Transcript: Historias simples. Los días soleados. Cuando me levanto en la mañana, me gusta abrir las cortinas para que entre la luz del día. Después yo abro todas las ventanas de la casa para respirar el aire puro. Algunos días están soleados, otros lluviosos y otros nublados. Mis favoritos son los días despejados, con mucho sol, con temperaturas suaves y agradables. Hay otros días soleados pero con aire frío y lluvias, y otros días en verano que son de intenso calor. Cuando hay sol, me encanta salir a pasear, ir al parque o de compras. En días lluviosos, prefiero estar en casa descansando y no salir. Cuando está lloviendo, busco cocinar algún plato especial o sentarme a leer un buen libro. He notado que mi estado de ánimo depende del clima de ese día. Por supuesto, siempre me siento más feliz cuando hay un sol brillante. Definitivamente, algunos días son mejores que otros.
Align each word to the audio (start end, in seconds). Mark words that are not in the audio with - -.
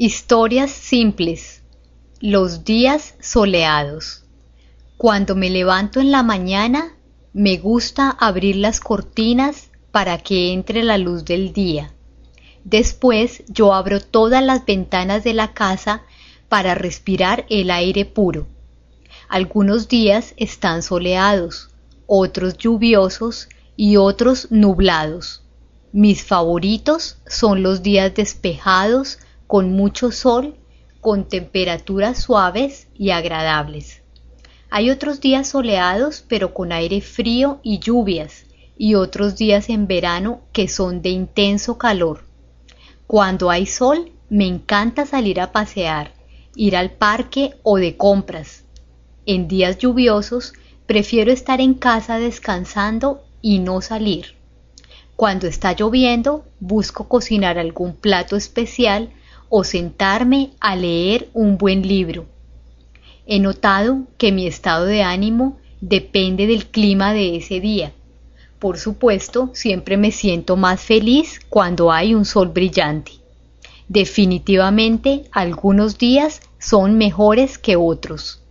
Historias 0.00 0.70
simples. 0.70 1.64
Los 2.20 2.62
días 2.62 3.16
soleados. 3.20 4.22
Cuando 4.96 5.34
me 5.34 5.50
levanto 5.50 5.98
en 5.98 6.12
la 6.12 6.22
mañana, 6.22 6.94
me 7.32 7.56
gusta 7.58 8.08
abrir 8.08 8.54
las 8.54 8.78
cortinas 8.78 9.70
para 9.90 10.18
que 10.18 10.52
entre 10.52 10.84
la 10.84 10.98
luz 10.98 11.24
del 11.24 11.52
día. 11.52 11.92
Después 12.62 13.42
yo 13.48 13.74
abro 13.74 14.00
todas 14.00 14.40
las 14.40 14.64
ventanas 14.64 15.24
de 15.24 15.34
la 15.34 15.52
casa 15.52 16.02
para 16.48 16.76
respirar 16.76 17.44
el 17.50 17.68
aire 17.68 18.04
puro. 18.04 18.46
Algunos 19.28 19.88
días 19.88 20.32
están 20.36 20.84
soleados, 20.84 21.70
otros 22.06 22.56
lluviosos 22.56 23.48
y 23.74 23.96
otros 23.96 24.46
nublados. 24.52 25.42
Mis 25.90 26.22
favoritos 26.22 27.16
son 27.26 27.64
los 27.64 27.82
días 27.82 28.14
despejados, 28.14 29.18
con 29.48 29.72
mucho 29.72 30.12
sol, 30.12 30.54
con 31.00 31.26
temperaturas 31.26 32.18
suaves 32.22 32.86
y 32.94 33.10
agradables. 33.10 34.02
Hay 34.68 34.90
otros 34.90 35.20
días 35.20 35.48
soleados 35.48 36.22
pero 36.28 36.52
con 36.52 36.70
aire 36.70 37.00
frío 37.00 37.58
y 37.62 37.78
lluvias, 37.78 38.44
y 38.76 38.94
otros 38.94 39.36
días 39.36 39.70
en 39.70 39.86
verano 39.88 40.42
que 40.52 40.68
son 40.68 41.00
de 41.00 41.08
intenso 41.08 41.78
calor. 41.78 42.24
Cuando 43.06 43.50
hay 43.50 43.64
sol, 43.64 44.12
me 44.28 44.46
encanta 44.46 45.06
salir 45.06 45.40
a 45.40 45.50
pasear, 45.50 46.12
ir 46.54 46.76
al 46.76 46.90
parque 46.90 47.54
o 47.62 47.78
de 47.78 47.96
compras. 47.96 48.64
En 49.24 49.48
días 49.48 49.78
lluviosos, 49.78 50.52
prefiero 50.86 51.32
estar 51.32 51.62
en 51.62 51.72
casa 51.72 52.18
descansando 52.18 53.22
y 53.40 53.60
no 53.60 53.80
salir. 53.80 54.36
Cuando 55.16 55.46
está 55.46 55.72
lloviendo, 55.72 56.44
busco 56.60 57.08
cocinar 57.08 57.58
algún 57.58 57.96
plato 57.96 58.36
especial 58.36 59.10
o 59.48 59.64
sentarme 59.64 60.50
a 60.60 60.76
leer 60.76 61.28
un 61.32 61.58
buen 61.58 61.86
libro. 61.86 62.26
He 63.26 63.40
notado 63.40 64.04
que 64.16 64.32
mi 64.32 64.46
estado 64.46 64.84
de 64.86 65.02
ánimo 65.02 65.58
depende 65.80 66.46
del 66.46 66.66
clima 66.66 67.12
de 67.12 67.36
ese 67.36 67.60
día. 67.60 67.92
Por 68.58 68.78
supuesto, 68.78 69.50
siempre 69.54 69.96
me 69.96 70.10
siento 70.10 70.56
más 70.56 70.80
feliz 70.80 71.40
cuando 71.48 71.92
hay 71.92 72.14
un 72.14 72.24
sol 72.24 72.48
brillante. 72.48 73.12
Definitivamente, 73.88 75.24
algunos 75.30 75.96
días 75.98 76.40
son 76.58 76.98
mejores 76.98 77.56
que 77.58 77.76
otros. 77.76 78.42